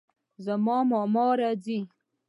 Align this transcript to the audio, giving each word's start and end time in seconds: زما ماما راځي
زما 0.45 0.77
ماما 0.91 1.23
راځي 1.39 1.79